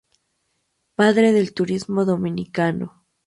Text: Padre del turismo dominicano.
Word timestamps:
Padre 0.95 1.31
del 1.31 1.53
turismo 1.53 2.05
dominicano. 2.05 3.05